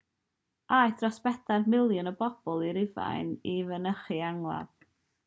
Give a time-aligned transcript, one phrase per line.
[0.77, 4.89] aeth dros bedair miliwn o bobl i rufain i fynychu'r angladd